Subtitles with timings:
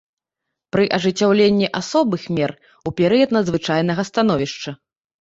[0.75, 4.71] Пры ажыццяўленні асобых мер у перыяд надзвычайнага становішча.